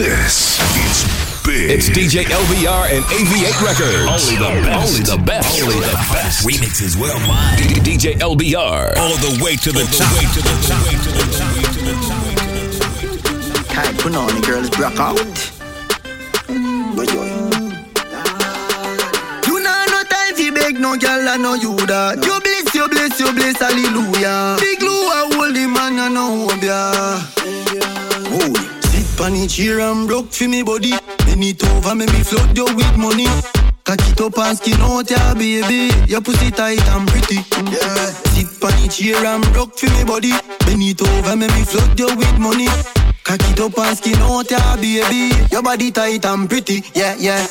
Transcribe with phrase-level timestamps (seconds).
[0.00, 1.04] This is
[1.44, 1.68] big.
[1.68, 4.08] It's DJ LBR and AV8 Records.
[4.08, 4.80] Only the best.
[4.88, 5.60] Only the best.
[5.60, 6.40] Only the best.
[6.40, 7.58] Remixes worldwide.
[7.58, 8.96] D- DJ LBR.
[8.96, 10.08] All the way to the top.
[10.16, 10.80] Way to the top.
[10.88, 11.52] Way to the top.
[11.52, 12.24] Way to the top.
[12.24, 13.68] Way to the top.
[13.68, 15.20] Can't put on the girls broke out.
[19.44, 22.24] You know no time fi beg no girl I know you that.
[22.24, 24.56] You bless, you bless, you bless, hallelujah.
[24.60, 27.20] Big Lou I hold the man I know him ya.
[27.36, 27.39] Oh,
[29.28, 30.92] the chair and broke for me body.
[31.26, 33.26] Bend it over, make me flood you with money.
[33.84, 35.92] Cock it up and skin out ya baby.
[36.08, 37.36] Your pussy tight and pretty.
[37.68, 38.06] Yeah.
[38.32, 40.32] Sit on the chair and broke for me body.
[40.64, 42.68] Bend it over, make me flood you with money.
[43.24, 45.34] Cock it up and skin out ya baby.
[45.50, 46.82] Your body tight and pretty.
[46.94, 47.46] Yeah, yeah.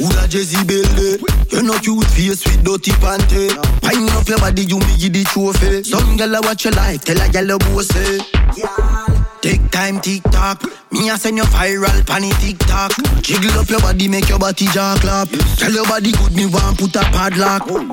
[0.00, 1.18] Da Jezebel there?
[1.52, 3.52] You no cute face with dirty panty.
[3.82, 5.84] Pine up your body, you me give the trophy.
[5.84, 9.09] Some gyal a watch your life, tell a gyal a boss it.
[9.42, 10.62] Take time, tick tock.
[10.92, 12.92] Me a send you viral pan it tick tock.
[13.22, 15.28] Jiggle up your body, make your body jaw clap.
[15.56, 17.66] Tell your body good, me want put a padlock.
[17.66, 17.86] Bless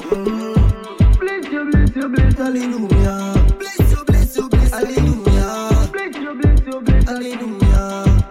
[1.51, 3.55] you, bless you, bless hallelujah.
[3.57, 5.89] Bless you, bless you, bless hallelujah.
[5.91, 8.23] Bless you, bless you, bless hallelujah.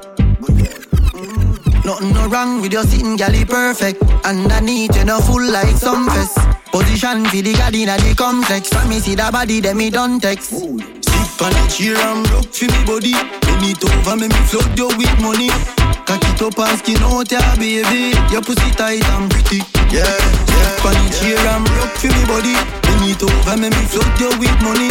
[1.87, 4.03] Nothing no wrong with your sitting, galley perfect.
[4.27, 6.37] Underneath, you know, full like some fest.
[6.71, 8.75] Position for the god inna the complex.
[8.75, 10.53] When me see that body, then me don't text.
[11.37, 13.13] The chair and broke for me body.
[13.45, 15.53] Bend it over, make me flood you with money.
[16.09, 18.17] Cock it up and skin out ya, baby.
[18.33, 19.61] Your pussy tight and pretty.
[19.93, 20.87] Yeah, yeah.
[20.89, 22.57] On the chair and broke for me body.
[22.83, 24.89] Bend it over, make me flood you with money.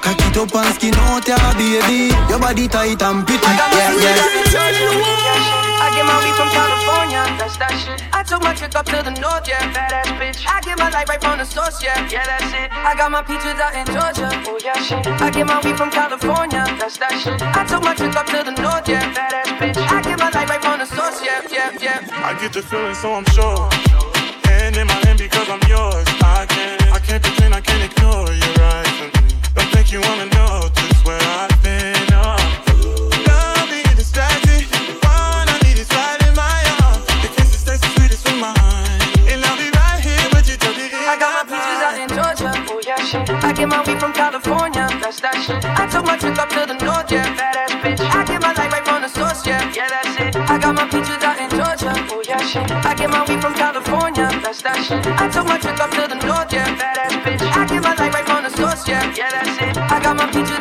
[0.00, 2.10] Cock it up and skin out ya, baby.
[2.26, 3.44] Your body tight and pretty.
[3.44, 4.56] Yeah, yeah.
[4.56, 6.81] I get my weed from California,
[7.12, 8.00] that's that shit.
[8.12, 10.46] I took my chick up to the north, yeah, badass bitch.
[10.48, 12.72] I get my light right from the source, yeah, yeah, that's it.
[12.72, 15.06] I got my peaches out in Georgia, oh yeah, shit.
[15.20, 17.40] I get my weed from California, that's that shit.
[17.42, 19.76] I took my chick up to the north, yeah, badass bitch.
[19.76, 22.24] I get my light right from the source, yeah, yeah, yeah.
[22.24, 23.68] I get the feeling, so I'm sure.
[24.48, 26.06] Hand in my hand because I'm yours.
[26.22, 29.12] I can't, I can't pretend, I can't ignore you right.
[29.54, 30.61] Don't think you wanna know
[45.92, 48.00] took my chick up to the north, yeah, badass bitch.
[48.00, 50.36] I get my life right from the source, yeah, yeah, that's it.
[50.36, 52.70] I got my peaches out in Georgia, oh yeah, shit.
[52.72, 55.04] I get my weed from California, that's that shit.
[55.04, 57.42] I took my chick up to the north, yeah, badass bitch.
[57.44, 59.76] I get my life right from the source, yeah, yeah, that's it.
[59.76, 60.51] I got my peaches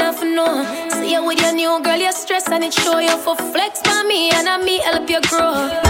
[0.00, 0.88] nobody nothing know.
[0.90, 4.02] See you with your new girl, you're stressed and it show you for flex by
[4.08, 5.89] me and I me help you grow.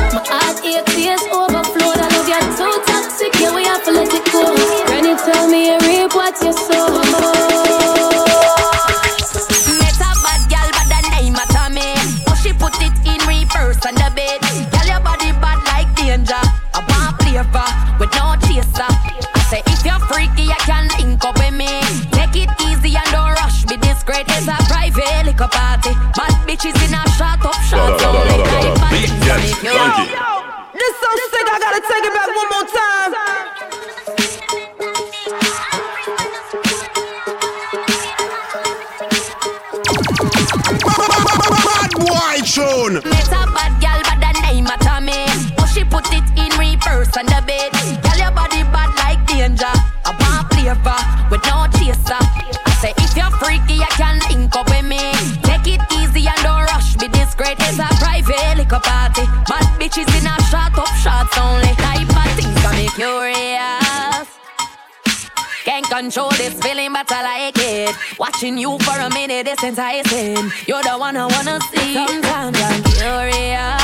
[67.01, 67.95] hot I like it.
[68.19, 70.37] Watching you for a minute is enticing.
[70.67, 71.95] You're the one I wanna see.
[71.95, 73.81] Sometimes I'm curious.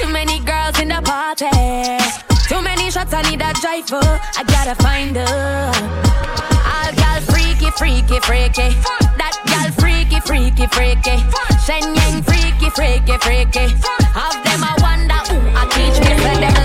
[0.00, 1.50] Too many girls in the party.
[2.48, 4.02] Too many shots I need a driver.
[4.38, 5.72] I gotta find her.
[6.74, 8.68] All gal freaky, freaky, freaky.
[9.20, 11.16] That gal freaky, freaky, freaky.
[11.64, 13.64] Shen Yang freaky, freaky, freaky.
[14.24, 16.55] Of them I wonder who I teach me.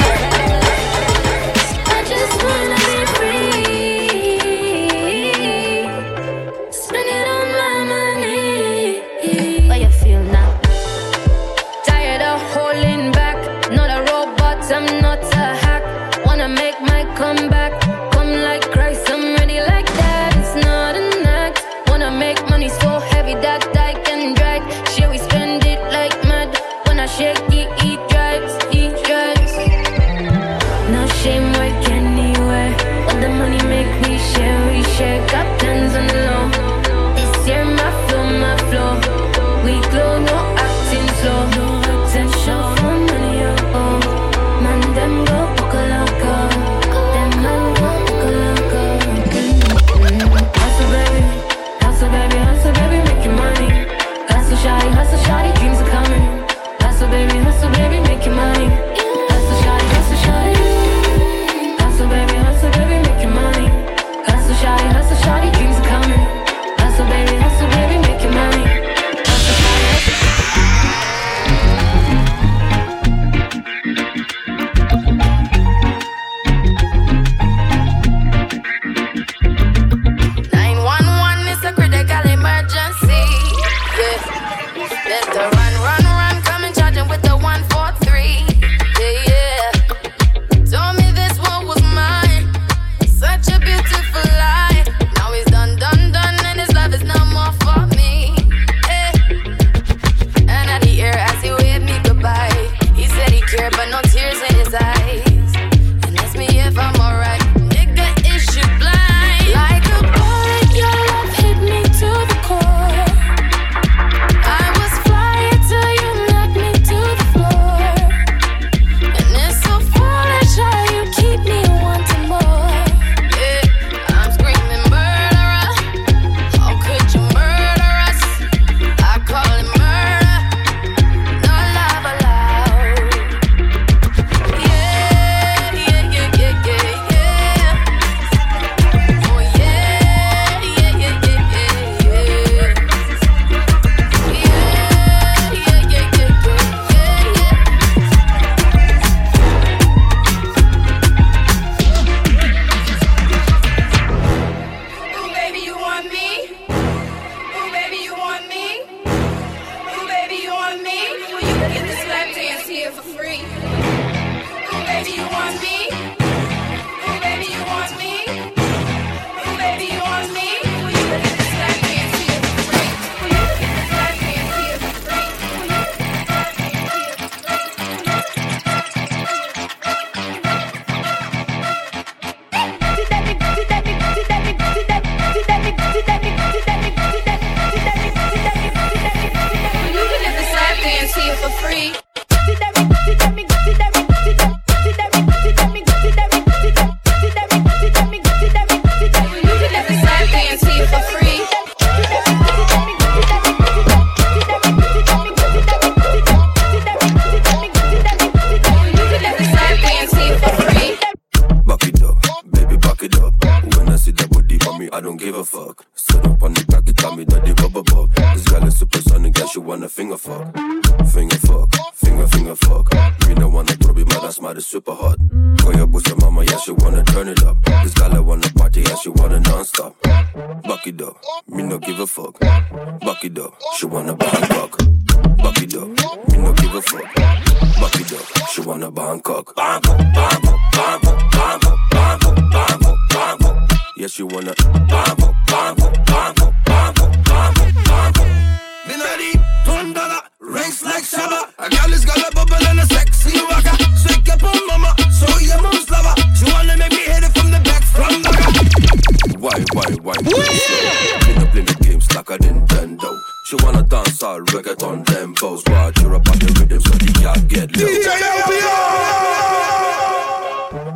[262.31, 263.19] a Nintendo.
[263.45, 265.67] She wanna dance all reggaeton tempos.
[265.69, 267.85] Watch her up on the rhythm so the cat get low.
[267.85, 268.07] DJ
[268.41, 268.91] LBR!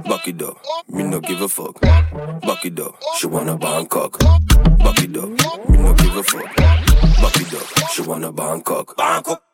[0.10, 0.58] Back it up,
[0.90, 1.82] me no give a fuck.
[1.82, 4.20] Back it up, she wanna Bangkok.
[4.20, 5.30] Back it up,
[5.70, 6.56] me no give a fuck.
[6.56, 8.96] Back it up, she wanna Bangkok.
[8.96, 9.45] Bangkok.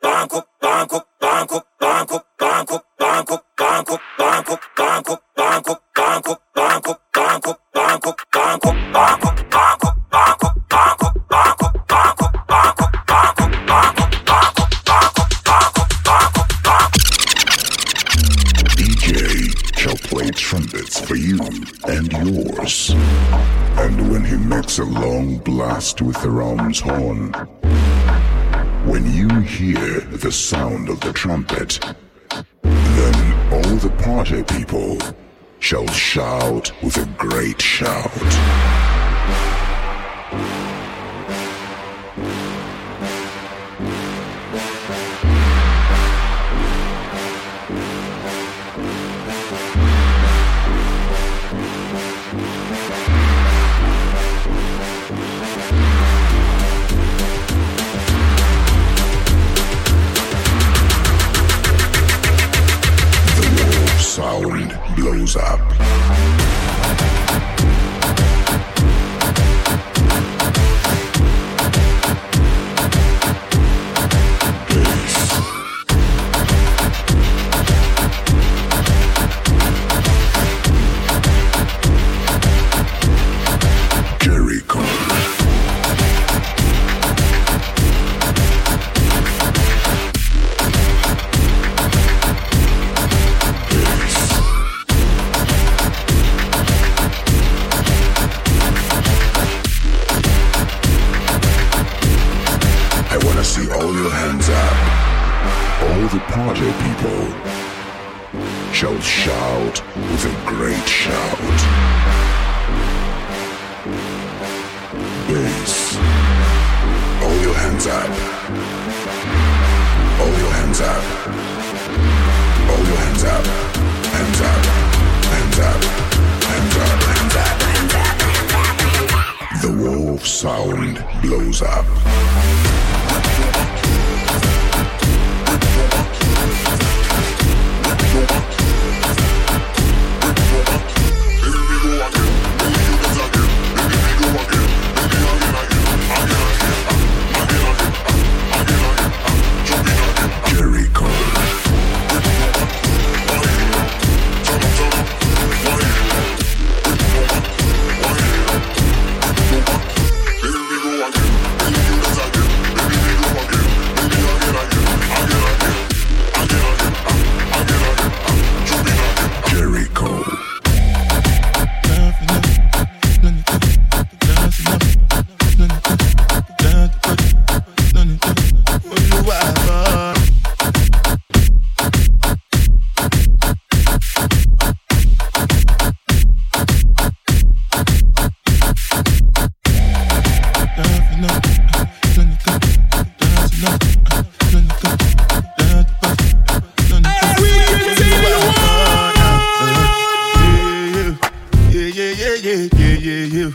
[25.61, 27.31] blast with the ram's horn.
[28.83, 31.79] When you hear the sound of the trumpet,
[32.63, 34.97] then all the party people
[35.59, 38.70] shall shout with a great shout.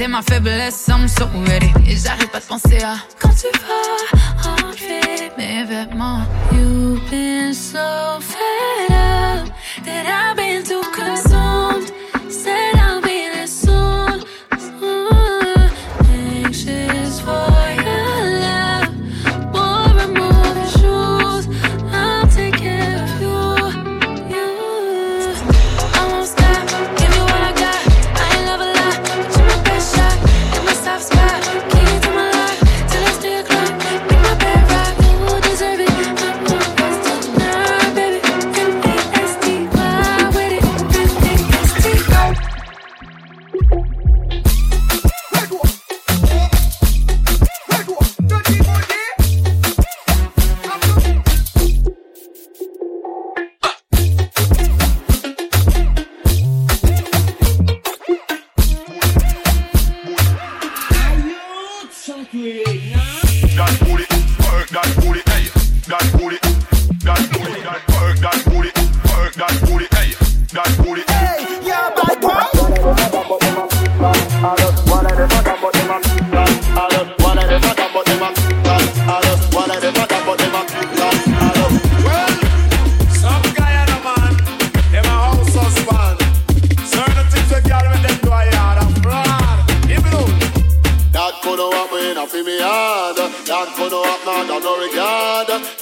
[0.00, 1.70] T'es ma faiblesse, I'm so ready.
[1.86, 6.22] Et j'arrive pas de penser à quand tu vas enlever mes vêtements.
[6.52, 9.50] You've been so fed up
[9.84, 11.49] that I've been too consumed.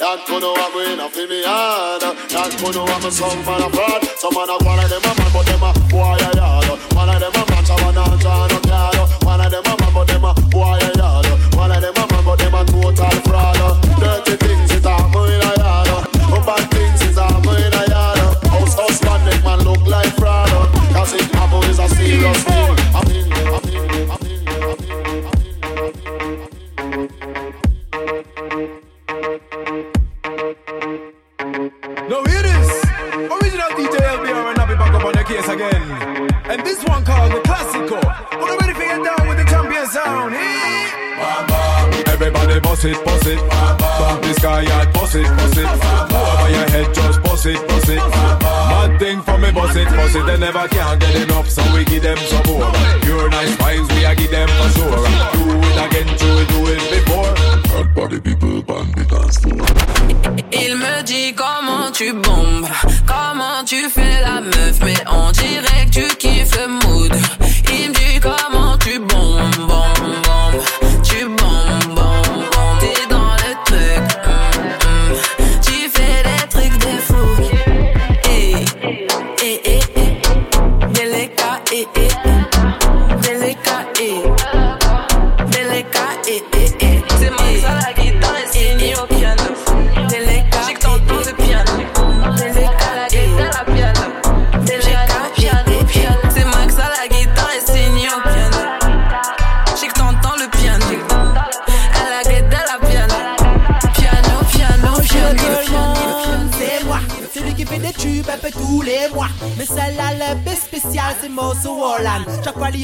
[0.09, 2.01] That could happen a fi me hard.
[2.01, 2.17] That
[2.57, 4.01] could happen some man a fraud.
[4.17, 6.65] Some man a one of them a man, but them a boy a yard.
[6.97, 8.97] One of them a man, some man a John a card.
[9.21, 11.29] One of them a man, but them a boy a yard.
[11.53, 13.61] One of them a man, but them a total fraud.
[14.01, 15.93] Dirty things is happen in a yard.
[16.41, 18.33] Bad things is happen in a yard.
[18.49, 20.49] House husband make man look like fraud.
[20.89, 22.68] Cause it happen is a serious thing.
[42.79, 43.39] Boss it, boss it.
[43.99, 45.65] Bump this guy out, boss it, boss it.
[45.65, 47.97] Over your head, just boss it, boss it.
[47.97, 50.25] Mad thing for me, boss it, boss it.
[50.25, 52.71] They never can get enough, so we give them some more.
[53.01, 54.95] Pure nice vibes, we a give them for sure.
[55.33, 57.33] Do it again, do it, do it before.
[57.73, 59.65] Hot body people, bandit dance floor.
[60.51, 62.67] Il me dit comment tu bombes,
[63.05, 67.13] comment tu fais la meuf, mais on dirait que tu kiffes le mood.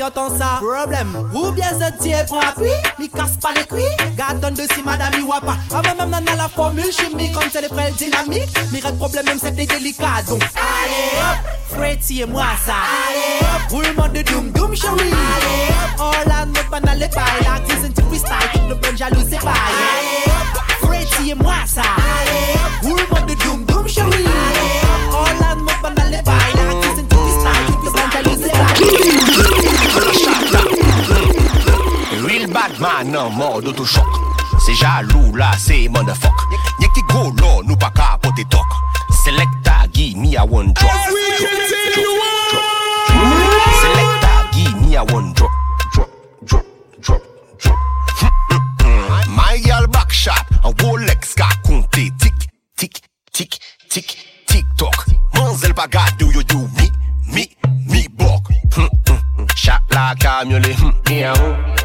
[0.05, 1.31] Entend ça, problème.
[1.33, 3.81] Ou bien ce dieu prend appui, il casse pas les cuits.
[4.15, 5.57] Gardon de si madame, il voit pas.
[5.81, 8.55] Mais même dans la formule chimique, comme c'est les frères dynamique.
[8.71, 10.21] Mais reste problème, même c'était délicat.
[10.27, 12.73] Donc, allez hop, Freddy et moi ça.
[13.07, 14.93] Allez hop, roulement de doom doom chérie.
[14.99, 17.23] Allez hop, Holland, notre banal les bails.
[17.41, 19.57] La cuisine du freestyle, toute le bon jaloux, c'est pareil.
[19.97, 21.81] Allez hop, Freddy et moi ça.
[21.81, 24.07] Allez hop, roulement de doom doom chérie.
[24.11, 26.53] Allez hop, Holland, notre banal les bails.
[26.53, 29.14] La cuisine du freestyle, toute le bon jaloux, c'est Real
[32.85, 34.13] Man nan mod otochok
[34.65, 36.37] Se jalou la se mandafok
[36.79, 38.75] Nye ki go lo nou pa ka pote tok
[39.23, 40.73] Selekta gi mi a one.
[40.73, 40.91] drop
[43.81, 45.51] Selekta gi mi a one drop.
[45.93, 46.09] Drop,
[46.45, 46.63] drop,
[47.01, 47.23] drop,
[47.57, 47.79] drop.
[49.29, 52.37] My yal back shot An Rolex ka konte Tik,
[52.77, 53.01] tik,
[53.33, 53.57] tik,
[53.89, 56.91] tik, tik tok Manzel pa gade ou yo do mi,
[57.33, 57.49] mi,
[57.89, 58.53] mi bok.
[59.55, 60.75] Chak la kamyole,
[61.09, 61.84] mi a ou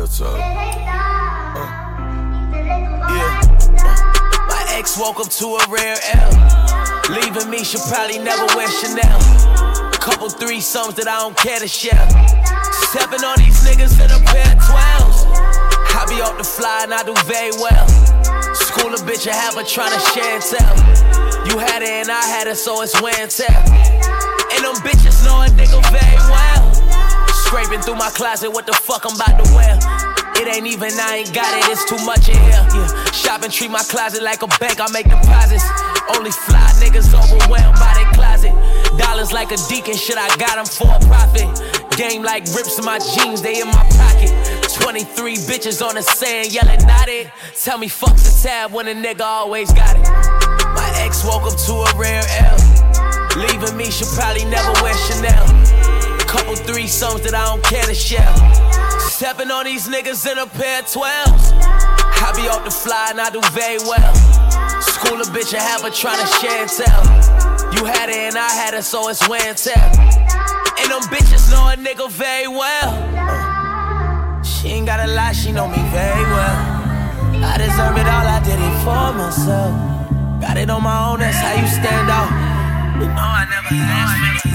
[0.00, 0.40] real talk.
[0.40, 1.68] Uh,
[3.12, 3.40] yeah.
[4.48, 6.30] My ex woke up to a rare L.
[7.10, 9.20] Leaving me, she'll probably never wear Chanel.
[9.92, 12.08] Couple three songs that I don't care to share.
[12.88, 15.28] Stepping on these niggas in a pair of 12s.
[15.92, 17.86] I be off the fly and I do very well.
[18.54, 20.76] School a bitch and have her trying to share and tell.
[21.44, 23.52] You had it and I had it, so it's wear and tear.
[23.52, 26.69] And them bitches know a nigga very well.
[27.50, 29.74] Scraping through my closet, what the fuck I'm about to wear?
[30.38, 32.62] It ain't even, I ain't got it, it's too much in here.
[32.70, 33.10] Yeah.
[33.10, 35.66] Shop and treat my closet like a bank, I make deposits.
[36.14, 38.54] Only fly niggas overwhelmed by their closet.
[39.02, 41.50] Dollars like a deacon, shit, I got them for a profit.
[41.98, 44.30] Game like rips in my jeans, they in my pocket.
[44.70, 47.32] 23 bitches on the sand yelling, not it.
[47.58, 50.06] Tell me fuck the tab when a nigga always got it.
[50.78, 52.62] My ex woke up to a rare L.
[53.34, 55.89] Leaving me, she'll probably never wear Chanel.
[56.30, 58.30] Couple three songs that I don't care to share.
[59.02, 61.58] Stepping on these niggas in a pair of 12s.
[62.22, 64.14] I be off the fly and I do very well.
[64.78, 67.02] School a bitch and have her trying to share and tell.
[67.74, 69.74] You had it and I had it, so it's wear and tear.
[69.74, 72.94] And them bitches know a nigga very well.
[74.44, 76.56] She ain't gotta lie, she know me very well.
[77.42, 79.74] I deserve it all, I did it for myself.
[80.40, 82.30] Got it on my own, that's how you stand out.
[83.02, 84.49] You know I never asked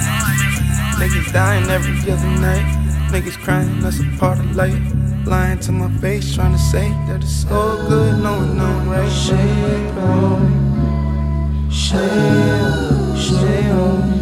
[0.99, 2.65] Niggas dying every other night.
[3.11, 4.81] Niggas crying, that's a part of life.
[5.25, 9.11] Lying to my face, trying to say that it's all good, knowing I'm right.
[9.11, 11.71] Shame on me.
[11.71, 14.17] Shame, shame on me.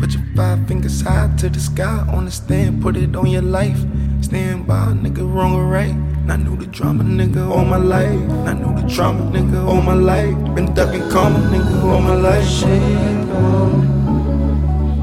[0.00, 3.42] Put your five fingers high to the sky on the stand, put it on your
[3.42, 3.80] life.
[4.20, 5.96] Stand by, nigga, wrong or right.
[6.28, 8.30] I knew the drama, nigga, all my life.
[8.46, 10.34] I knew the drama, nigga, all my life.
[10.54, 12.46] Been ducking karma, nigga, all my life.
[12.46, 13.86] Shame on me.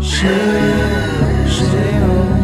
[0.03, 2.37] Shame, shame on.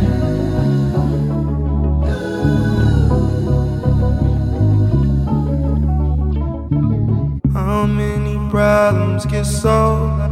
[7.54, 10.32] How many problems get solved?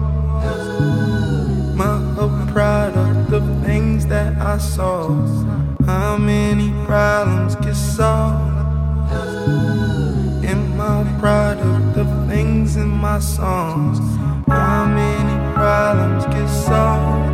[1.75, 5.09] My a product of things that I saw.
[13.41, 13.97] Songs?
[14.47, 17.29] How many problems get solved?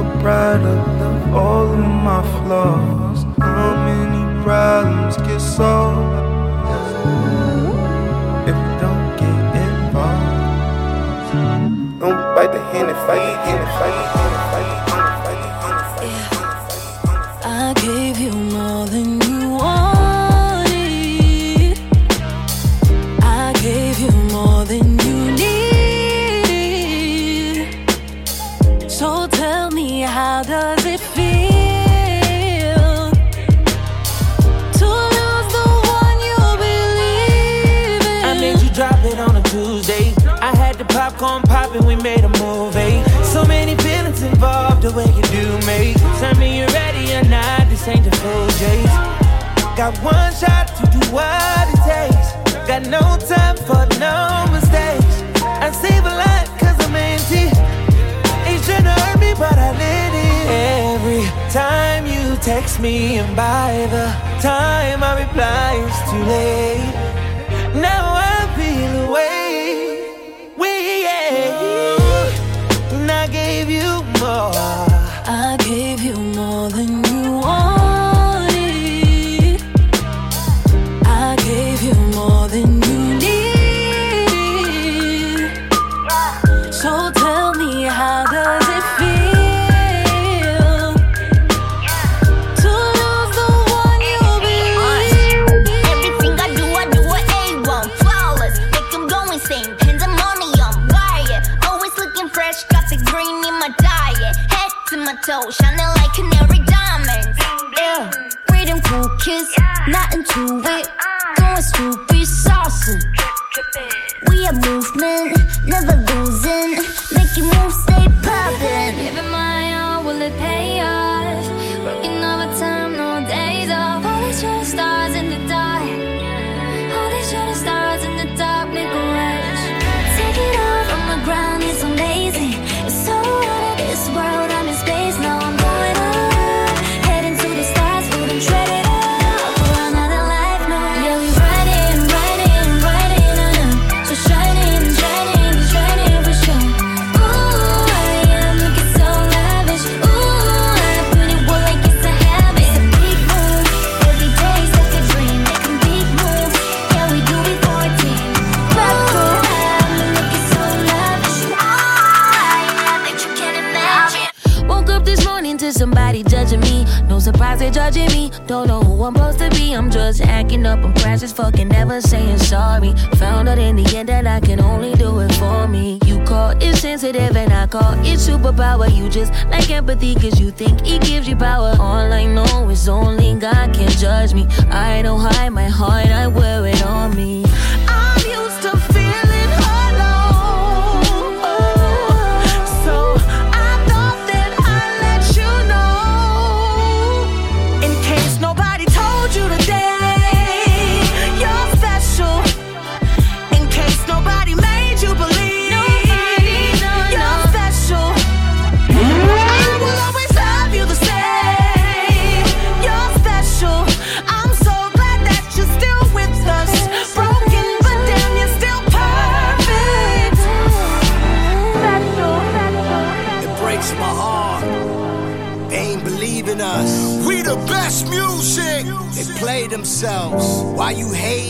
[0.00, 3.18] A product of all of my flaws?
[3.38, 6.12] How many problems get solved?
[8.50, 11.30] If we don't get involved,
[12.00, 14.83] don't bite the hand and fight, hand and fight, hand and fight,
[45.66, 45.94] me.
[46.20, 48.94] Tell me you're ready or not, this ain't the full J's.
[49.76, 52.32] Got one shot to do what it takes.
[52.68, 55.22] Got no time for no mistakes.
[55.42, 57.50] I save a lot cause I'm empty.
[58.64, 60.46] Trying to hurt me, but I let it.
[60.96, 64.06] Every time you text me, and by the
[64.40, 66.94] time I reply, it's too late.
[67.82, 68.13] Now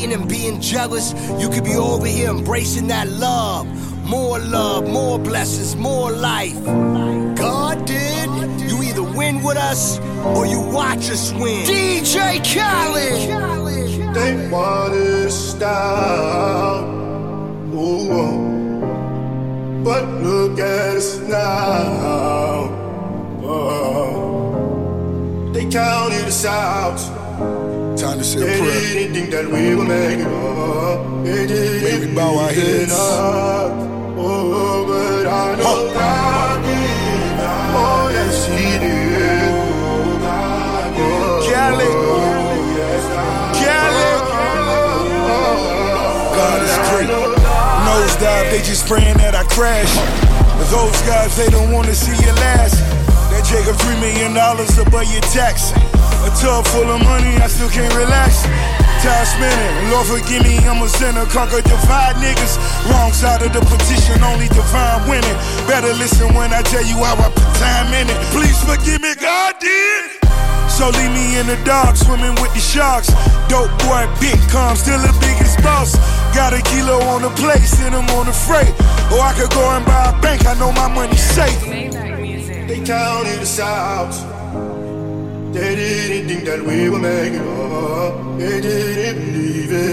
[0.04, 1.14] hating and being jealous?
[1.40, 3.66] You could be over here embracing that love.
[4.04, 6.62] More love, more blessings, more life.
[6.64, 8.28] God did.
[8.60, 9.98] You either win with us
[10.36, 11.64] or you watch us win.
[11.66, 14.14] DJ Khaled.
[14.14, 16.84] They wanna stop.
[17.74, 19.80] Ooh, oh.
[19.84, 22.68] but look at us now.
[23.42, 25.50] Oh.
[25.52, 27.00] They counted us out.
[27.96, 29.08] Time to say a prayer.
[29.12, 31.06] didn't that we would make it up.
[31.22, 32.92] May we bow our heads.
[32.92, 37.38] Oh, but I know God did.
[37.70, 39.54] Oh, yes, He did.
[41.46, 41.86] Cali.
[46.34, 47.08] God is great.
[47.86, 49.92] Nosedive, they just praying that I crash.
[50.70, 52.76] Those guys, they don't wanna see you last.
[53.30, 55.72] That Jacob three million dollars above your tax.
[56.24, 58.48] A tub full of money, I still can't relax.
[59.04, 61.28] Time spinning, Lord forgive me, I'm a sinner.
[61.28, 62.56] Conquer divide niggas.
[62.88, 65.36] Wrong side of the petition, only divine winning.
[65.68, 68.16] Better listen when I tell you how I put time in it.
[68.32, 70.24] Please forgive me, God did.
[70.72, 73.12] So leave me in the dark, swimming with the sharks.
[73.52, 75.94] Dope boy, big calm, still the biggest boss.
[76.34, 78.72] Got a kilo on the plate, send him on the freight.
[79.12, 81.60] Or I could go and buy a bank, I know my money's safe.
[81.60, 84.43] They counted us out.
[85.54, 88.38] They didn't think that we would make it up.
[88.38, 89.83] They didn't believe in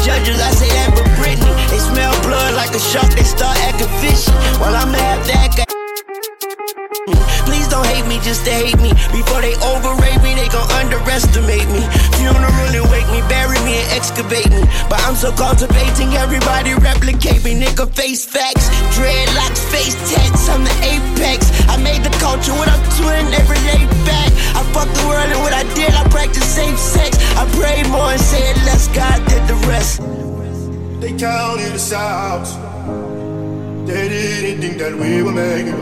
[0.00, 1.70] only God could judge us, I say that but Britney.
[1.70, 4.30] They smell blood like a shark, they start acting fishy.
[4.60, 5.69] Well, I'm half that guy.
[8.10, 8.90] Me just to hate me.
[9.14, 11.78] Before they overrate me, they gon' underestimate me.
[12.18, 14.66] Funeral and wake me, bury me and excavate me.
[14.90, 17.54] But I'm so cultivating, everybody replicate me.
[17.54, 18.66] Nigga, face facts,
[18.98, 20.50] dreadlocks, face tats.
[20.50, 21.54] I'm the apex.
[21.70, 24.34] I made the culture what I'm doing every day back.
[24.58, 27.14] I fuck the world and what I did, I practice safe sex.
[27.38, 28.88] I prayed more and said less.
[28.90, 30.02] God did the rest.
[31.00, 32.50] They counted us out.
[33.86, 35.78] They didn't think that we were making it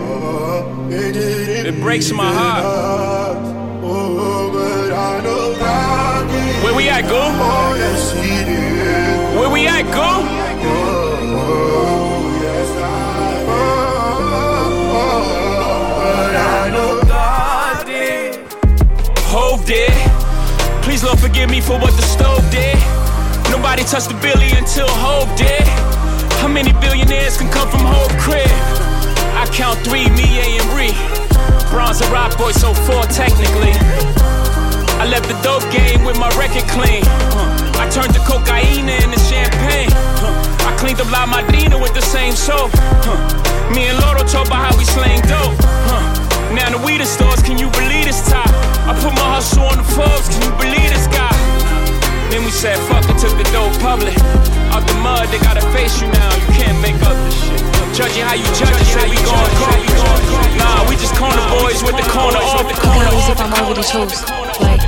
[0.90, 2.64] It breaks my heart.
[6.64, 7.12] Where we at, did.
[9.38, 9.84] Where we at,
[17.84, 18.36] did.
[19.28, 19.92] Hove did.
[20.82, 22.78] Please, Lord, forgive me for what the stove did.
[23.50, 25.68] Nobody touched the billy until Hove did.
[26.40, 28.87] How many billionaires can come from Hove crib?
[29.38, 30.90] I count three, me, A, and Ree.
[31.70, 33.70] Bronze and rock boy, so four technically.
[34.98, 37.06] I left the dope game with my record clean.
[37.78, 39.94] I turned the cocaine into champagne.
[40.66, 42.74] I cleaned up La Madina with the same soap.
[43.70, 45.54] Me and Loro talk about how we slang dope.
[46.50, 48.50] Now the weed stores, can you believe this top?
[48.90, 51.30] I put my hustle on the Forbes, can you believe this guy?
[52.34, 54.18] Then we said fuck it, took the dope public.
[54.74, 56.34] Out the mud, they gotta face you now.
[56.34, 57.77] You can't make up this shit.
[57.98, 59.66] Judging how you judge it, so we gon' go.
[60.54, 63.28] Nah, we just corner boys with the corner off the corner off.
[63.28, 64.22] if I'm already chose.
[64.62, 64.80] Like,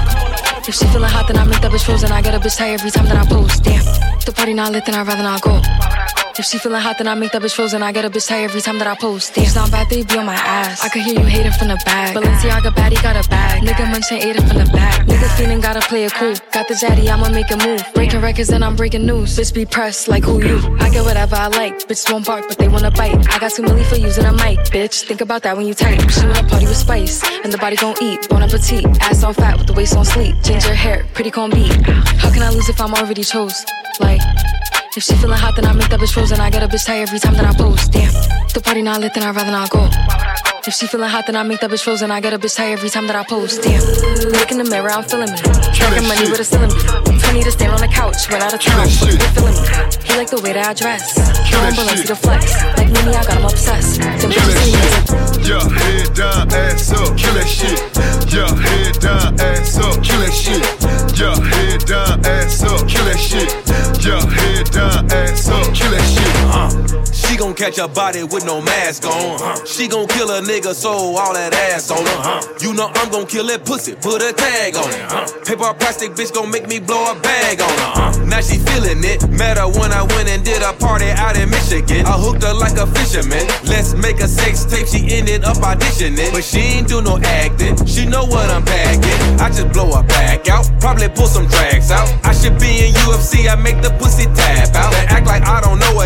[0.69, 2.13] if she feeling hot, then I make that bitch frozen.
[2.13, 3.65] I get a bitch tired every time that I post.
[3.65, 3.83] Damn,
[4.25, 5.61] the party not lit, then I'd rather not go.
[6.39, 7.83] If she feeling hot, then I make that bitch frozen.
[7.83, 9.37] I get a bitch tired every time that I post.
[9.37, 10.83] It's not bad, they be on my ass.
[10.83, 12.17] I could hear you hating from the back.
[12.17, 13.63] Balenciaga baddie got a bag.
[13.63, 15.07] Nigga munching ate it from the back.
[15.07, 16.35] Nigga feeling gotta play it cool.
[16.53, 17.83] Got the zaddy, I'ma make a move.
[17.95, 19.37] Breaking records and I'm breaking news.
[19.37, 20.59] Bitch be pressed like who you?
[20.81, 21.87] I get whatever I like.
[21.89, 23.19] Bitch won't bark, but they wanna bite.
[23.35, 24.59] I got too milli for using a mic.
[24.71, 26.01] Bitch, think about that when you type.
[26.11, 28.29] She wanna party with spice, and the body gon' eat.
[28.29, 28.87] Bon appetit.
[29.03, 30.35] Ass on fat with the waist on sleep.
[30.43, 31.73] Change her hair, pretty con beat.
[32.23, 33.65] How can I lose if I'm already chose?
[33.99, 34.21] Like.
[34.97, 36.41] If she feeling hot, then I make that bitch frozen.
[36.41, 37.93] I get a bitch tired every time that I post.
[37.93, 38.13] Damn,
[38.53, 40.50] the party not lit, then I'd rather not go.
[40.67, 42.11] If she feeling hot, then I make that bitch frozen.
[42.11, 43.63] I get a bitch high every time that I post.
[43.63, 43.81] Damn,
[44.31, 45.41] look in the mirror, I'm feeling me.
[45.41, 46.77] Making money with a cylinder.
[47.25, 48.87] Funny to stand on the couch, run out of town.
[49.01, 49.65] But you feeling me.
[50.05, 51.17] He like the way that I dress.
[51.49, 52.53] Throwing bullets to the flex.
[52.77, 54.01] Like Mimi, I got him obsessed.
[54.01, 55.49] Them bitches see me.
[55.49, 57.81] Yeah, head down, ass up, kill that shit.
[58.29, 60.61] Yeah, head down, ass up, kill that shit.
[61.19, 63.49] Yeah, head down, ass up, kill that shit.
[64.05, 66.31] Yeah, head down, ass up, kill that shit.
[66.53, 66.69] Uh,
[67.13, 69.41] she gon' catch a body with no mask on.
[69.43, 72.43] Uh, she gon' kill a nigga, so all that ass on her.
[72.59, 75.47] You know I'm gon' kill that pussy, put a tag on it.
[75.47, 78.27] Paper plastic bitch gon' make me blow a bag on her.
[78.27, 79.23] Now she feeling it.
[79.31, 82.07] Matter when I went and did a party out in Michigan.
[82.07, 83.47] I hooked her like a fisherman.
[83.71, 84.89] Let's make a sex tape.
[84.91, 87.79] She ended up auditioning, but she ain't do no acting.
[87.87, 89.19] She know what I'm packing.
[89.39, 90.67] I just blow her back out.
[90.81, 92.09] Probably pull some drags out.
[92.27, 93.47] I should be in UFC.
[93.47, 94.95] I make the pussy tap out.
[95.15, 96.00] Act like I don't know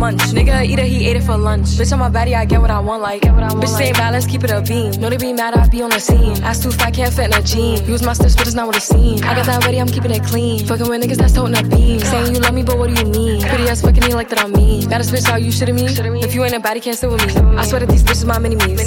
[0.00, 0.22] munch.
[0.32, 1.68] Nigga eat it, he ate it for lunch.
[1.78, 3.02] Bitch, on my body, I get what I want.
[3.02, 4.92] Like, bitch, stay bad, let's keep it a beam.
[5.00, 6.42] Know they be mad, I be on the scene.
[6.42, 7.84] Ass too fat, can't fit in a jean.
[7.84, 9.22] Use my steps, but it's not what it seems.
[9.22, 10.66] I got that ready, I'm keeping it clean.
[10.66, 12.00] Fucking with niggas that's toting a beam.
[12.00, 13.42] Saying you love me, but what do you mean?
[13.42, 14.88] Pretty ass fucking me like that I'm mean.
[14.88, 15.84] Baddest bitch, how you shitting me?
[16.20, 17.58] If you ain't a baddie, can't sit with me.
[17.58, 18.80] I swear that these bitches my mini-me's.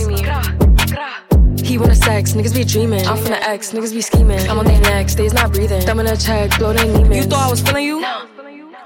[1.62, 3.06] He wanna sex, niggas be dreaming.
[3.08, 4.49] I'm from the X, niggas be scheming.
[4.49, 5.81] I'm on their necks, they's not breathing.
[5.81, 7.15] Thumb in a check, blow their Neiman.
[7.15, 8.02] You thought I was feeling you?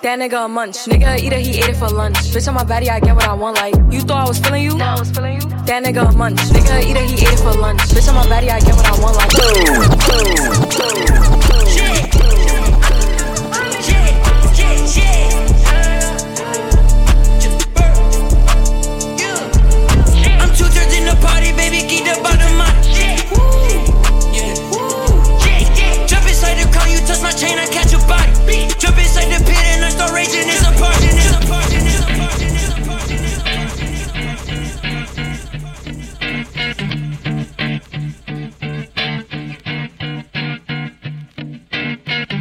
[0.03, 0.85] That nigga a munch.
[0.85, 2.17] Nigga eat it, he ate it for lunch.
[2.29, 3.57] Bitch on my body, I get what I want.
[3.57, 4.77] Like, you thought I was feeling you?
[4.79, 6.37] i was feeling you That nigga a munch.
[6.53, 7.81] Nigga eat it, he ate it for lunch.
[7.81, 9.17] Bitch on my body, I get what I want.
[9.17, 9.31] Like,
[11.23, 11.26] I'm
[29.99, 30.27] a.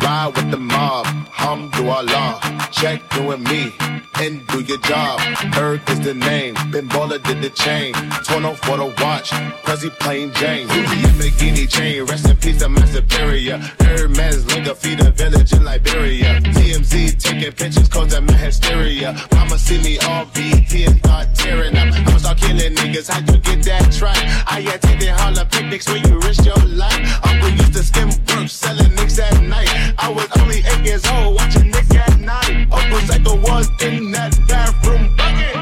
[0.02, 2.55] Ride with the mob, Alhamdulillah.
[2.76, 3.72] Check doing me
[4.16, 5.18] and do your job.
[5.54, 7.94] Herb is the name, Ben Baller did the chain.
[8.24, 9.30] Torn off for the watch,
[9.64, 10.68] Prezi plain Jane.
[10.68, 13.56] Lamborghini chain, rest in peace to my superior.
[13.80, 16.38] Hermes Linga feed a village in Liberia.
[16.40, 19.16] TMZ taking pictures, causing my hysteria.
[19.32, 21.94] Mama see me on BT and start tearing up.
[21.94, 24.18] I'ma start killing niggas, how you get that track?
[24.46, 27.26] I taken Harlem picnics where you risk your life.
[27.26, 29.68] Uncle used to skim work, selling nicks at night.
[29.98, 32.65] I was only eight years old, watching Nick at night.
[32.72, 35.14] Upwards like the ones in that bathroom.
[35.16, 35.54] Bucket,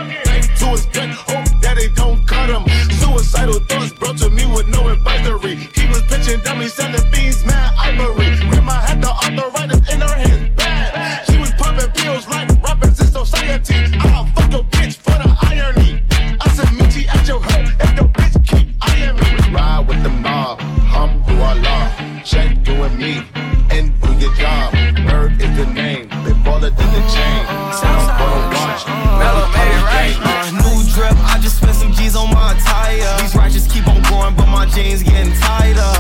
[0.58, 2.64] to his gut, hope that it don't cut him.
[2.98, 5.56] Suicidal thoughts brought to me with no advisory.
[5.74, 8.36] He was pitching dummies, selling beans, man, ivory.
[8.48, 11.26] Grandma had the arthritis in her hands, bad.
[11.26, 13.74] She was popping pills like rappers in society.
[14.00, 16.02] I'll fuck your bitch for the irony.
[16.40, 19.54] I said, Mitchie at your hoe, if the bitch keep iron me.
[19.54, 22.22] Ride with the mob, hum through Allah.
[22.24, 23.33] Check you and me.
[26.72, 27.44] the chain.
[28.54, 28.86] Watch,
[29.20, 29.48] mellow
[29.84, 30.16] right.
[30.64, 33.20] New drip, I just spent some G's on my attire.
[33.20, 35.93] These righteous keep on growing, but my jeans getting tighter.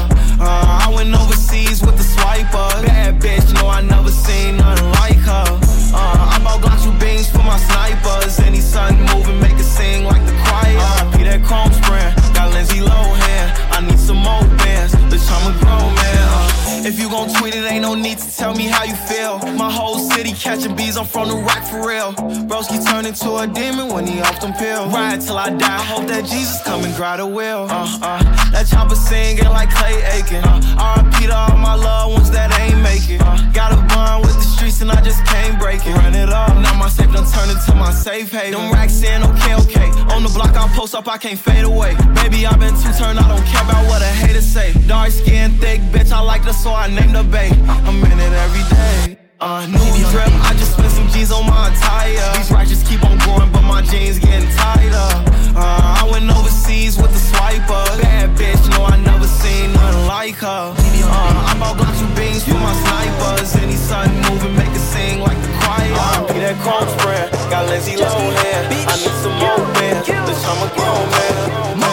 [20.54, 22.12] G's, I'm from the rock for real.
[22.46, 24.92] Broski turn into a demon when he off them pills.
[24.92, 25.78] Ride till I die.
[25.78, 27.66] I hope that Jesus come and grind the wheel.
[27.68, 30.44] Uh, uh, that chopper singing like Clay Aiken.
[30.44, 33.02] Uh, RIP to all my loved ones that ain't make.
[33.20, 35.94] Uh, got a bond with the streets and I just can't break it.
[35.96, 36.54] Run it up.
[36.62, 38.52] Now my safe done turned into my safe haven.
[38.52, 39.90] Them racks in, okay, okay.
[40.14, 41.96] On the block, I post up, I can't fade away.
[42.14, 44.72] Baby, i been too turned, I don't care about what a hater say.
[44.86, 47.50] Dark skin, thick bitch, I like the so I named the bay.
[47.66, 49.23] I'm in it every day.
[49.44, 49.76] Uh, new
[50.08, 52.32] drip, I just spent some G's on my attire.
[52.32, 55.10] These righteous keep on growing, but my jeans getting tighter.
[55.52, 57.84] Uh, I went overseas with the swiper.
[58.00, 60.72] Bad bitch, no, I never seen nothing like her.
[60.72, 63.54] Uh, I bought blocks of beans for my snipers.
[63.60, 65.92] Any sudden moving, make it sing like the choir.
[65.92, 68.64] Uh, be that chrome spread, got Lindsay Lohan.
[68.64, 71.83] I need some more bands, bitch, I'm a grown man.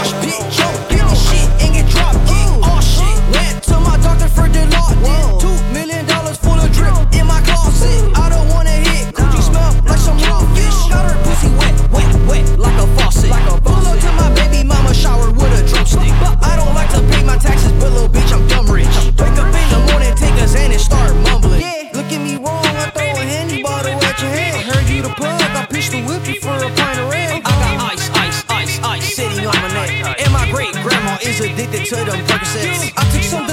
[31.63, 32.91] Addicted to them Percocets.
[32.97, 33.50] I took some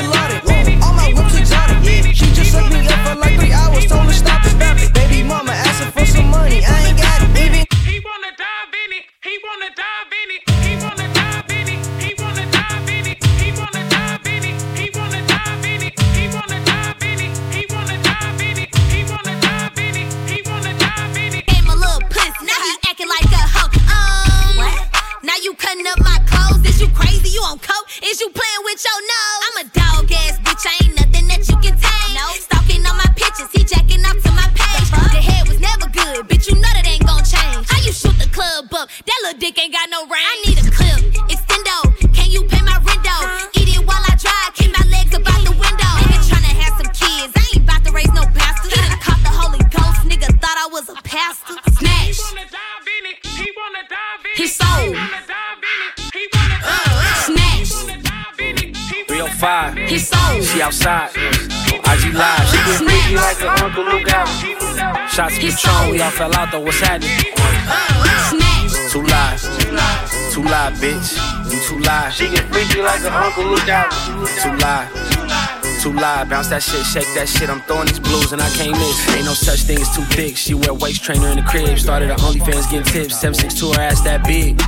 [76.29, 77.49] bounce that shit, shake that shit.
[77.49, 79.17] I'm throwing these blues and I can't miss.
[79.17, 80.37] Ain't no such thing as too thick.
[80.37, 81.79] She wear waist trainer in the crib.
[81.79, 83.21] Started her OnlyFans getting tips.
[83.21, 84.61] 762 her ass that big.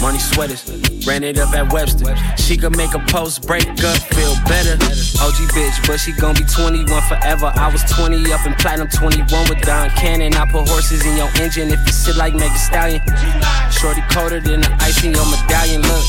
[0.00, 0.62] Money sweaters,
[1.06, 2.14] ran it up at Webster.
[2.36, 4.74] She could make a post break up, feel better.
[5.18, 7.52] OG bitch, but she gon' be 21 forever.
[7.54, 10.34] I was 20 up in platinum 21 with Don Cannon.
[10.34, 13.02] I put horses in your engine if you sit like Megan Stallion.
[13.70, 15.82] Shorty colder than the ice in your medallion.
[15.82, 16.06] Look.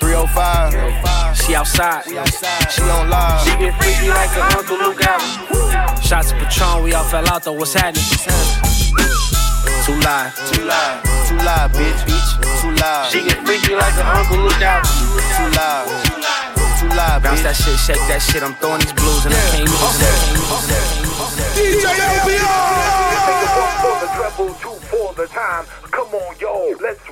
[0.00, 1.09] 305.
[1.34, 2.04] She outside.
[2.04, 3.40] She on live.
[3.46, 5.20] She get freaky like her Uncle Luke out.
[6.02, 7.52] Shots of Patron, we all fell out though.
[7.52, 8.04] What's happening?
[9.84, 10.34] Too live.
[10.52, 11.02] Too live.
[11.28, 12.02] Too live, bitch.
[12.06, 12.60] bitch.
[12.60, 13.10] Too live.
[13.10, 14.84] She get freaky like her Uncle Luke out.
[14.84, 15.86] Too live.
[16.80, 17.44] Too live, Bounce bitch.
[17.44, 18.42] that shit, shake that shit.
[18.42, 19.68] I'm throwing these blues and I can't.
[21.52, 21.84] DJ
[23.82, 25.66] For the treble, two for the time.
[25.90, 27.09] Come on, yo, let's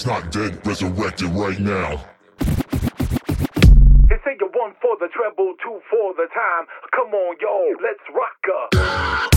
[0.00, 2.02] It's not dead, resurrected right now.
[2.38, 6.66] They say you're one for the treble, two for the time.
[6.96, 9.29] Come on, yo, let's rock up.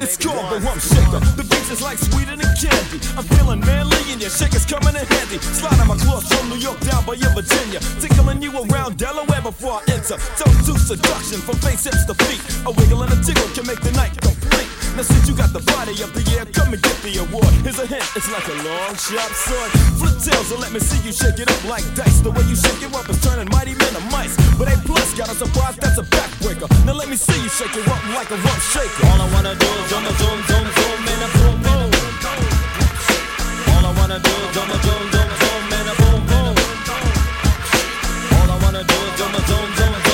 [0.00, 1.18] It's called the rump shaker.
[1.34, 3.02] The beats is like sweeter than candy.
[3.18, 5.38] I'm feeling manly and your shaker's coming in handy.
[5.58, 7.80] Sliding my clothes from New York down by your Virginia.
[7.98, 10.16] Tickling you around Delaware before I enter.
[10.38, 12.42] Don't do seduction from face hips to feet.
[12.66, 14.77] A wiggle and a jiggle can make the night complete.
[14.98, 17.46] Now since you got the body of the year, come and get the award.
[17.62, 19.70] Here's a hint, it's like a long sharp sword.
[19.94, 22.18] Flip tails and let me see you shake it up like dice.
[22.18, 24.34] The way you shake it up is turning mighty men to mice.
[24.58, 26.66] But A plus got a surprise, that's a backbreaker.
[26.82, 29.06] Now let me see you shake it up like a rump shaker.
[29.06, 31.90] All I wanna do is zoom, zoom, zoom, zoom, and a boom, boom.
[33.70, 36.54] All I wanna do is zoom, zoom, zoom, zoom, and a boom, boom.
[38.34, 40.07] All I wanna do is zoom, zoom, zoom,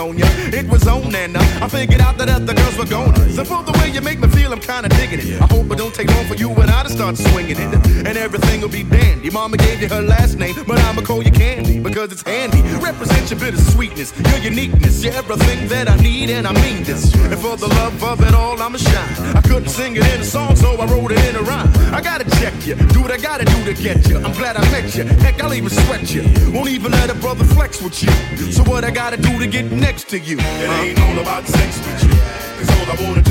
[0.00, 0.24] on you.
[0.58, 3.30] It was on and uh, I figured out that other girls were gonna.
[3.32, 5.40] So for the way you make me feel, I'm kinda digging it.
[5.40, 7.74] I hope it don't take long for you and I to start swinging it.
[8.06, 9.30] And everything will be dandy.
[9.30, 12.60] Mama gave you her last name, but I'ma call you Candy because it's handy.
[12.78, 17.14] Represent your bittersweetness, your uniqueness, you're everything that I need, and I mean this.
[17.14, 19.36] And for the love of it all, I'ma shine.
[19.36, 21.70] I couldn't sing it in a song, so I wrote it in a rhyme.
[21.94, 24.16] I gotta check you, do what I gotta do to get you.
[24.18, 25.04] I'm glad I met you.
[25.04, 26.22] Heck, I'll even sweat you.
[26.52, 28.10] Won't even let a brother flex with you.
[28.50, 30.38] So what I gotta do to get next to you?
[30.38, 32.40] It ain't all about sex with you.
[32.58, 33.29] Cause all I wanna do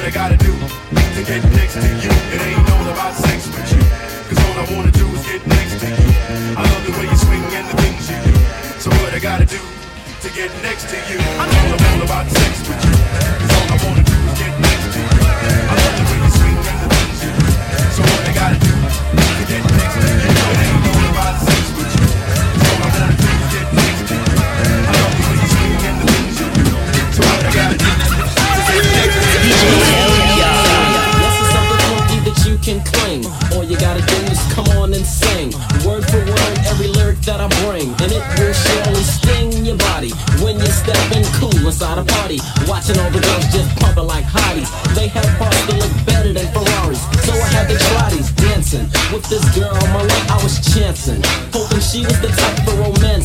[0.00, 2.10] what I gotta do to get next to you?
[2.32, 3.82] It ain't all about sex with you.
[4.28, 6.08] Cause all I wanna do is get next to you.
[6.56, 8.34] I love the way you swing and the things you do.
[8.80, 9.60] So what I gotta do
[10.22, 11.18] to get next to you?
[11.20, 13.49] I know I'm all about sex with you.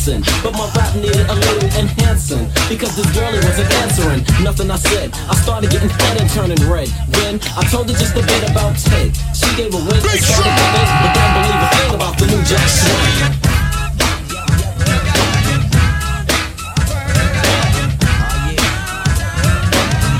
[0.06, 0.43] For romancing.
[0.43, 2.47] But my rap needed a little enhancing.
[2.70, 4.24] Because this girlie wasn't answering.
[4.43, 5.14] Nothing I said.
[5.30, 6.89] I started getting fed and turning red.
[7.10, 9.16] Then I told her just a bit about Ted.
[9.34, 12.26] She gave a wink and started to think, but don't believe a thing about the
[12.28, 13.32] new Jack Swing.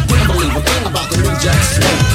[0.10, 2.15] Don't believe a thing about the new Jack Swing.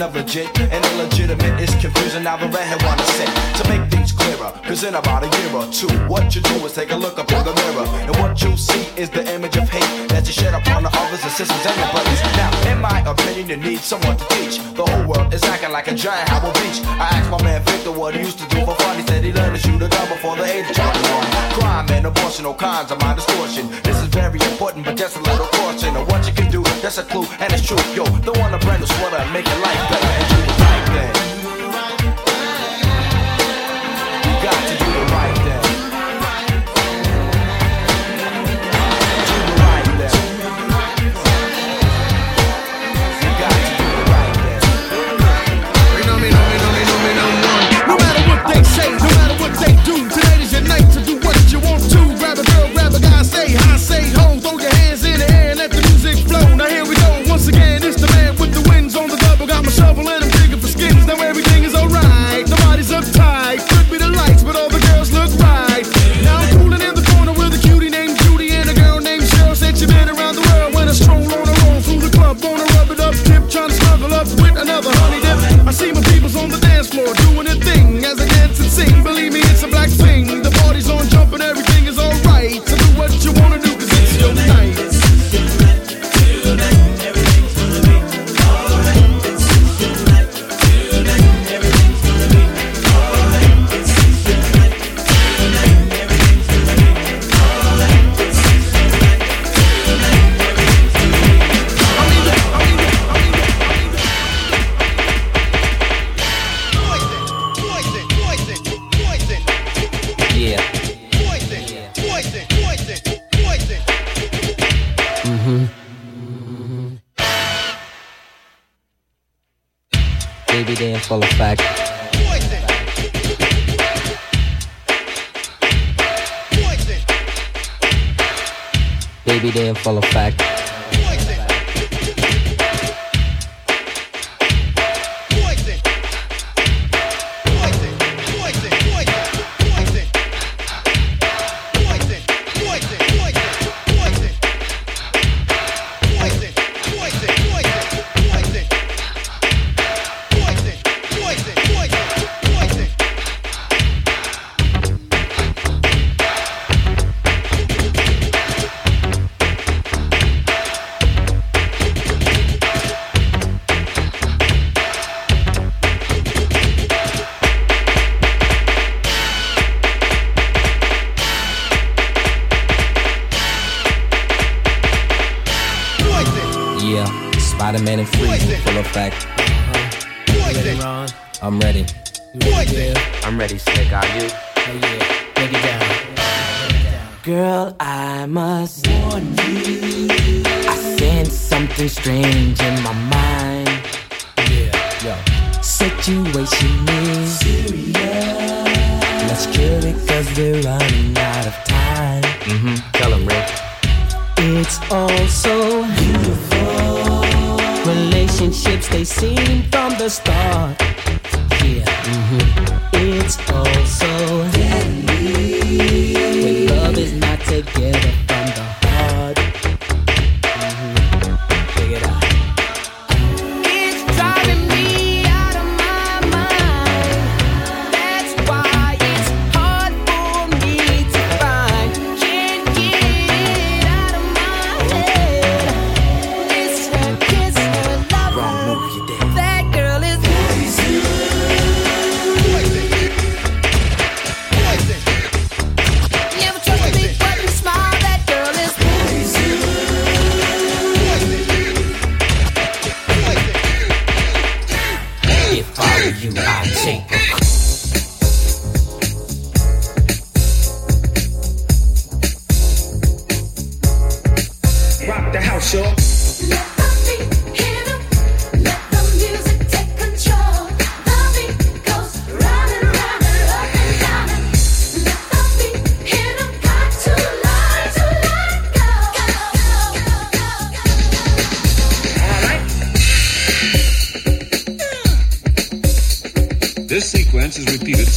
[0.00, 2.24] Definition of legit and illegitimate is confusing.
[2.24, 4.52] Now the redhead wanna say to make things clearer.
[4.64, 7.30] Cause in about a year or two, what you do is take a look up
[7.32, 7.86] in the mirror.
[8.08, 11.22] And what you'll see is the image of hate that you shed upon the others,
[11.22, 12.20] the sisters, and your brothers.
[12.36, 14.58] Now, in my opinion, you need someone to teach.
[14.74, 16.80] The whole world is acting like a giant Howard Beach.
[16.84, 18.96] I asked my man Victor what he used to do for fun.
[18.98, 21.26] He said he learned to shoot a gun before the age of 21.
[21.58, 23.68] Crime and abortion, all kinds of my distortion.
[23.82, 26.62] This is very important, but just a little caution of what you can do.
[26.82, 27.82] That's a clue, and it's true.
[27.94, 29.69] Yo, don't want a brand new sweater make your life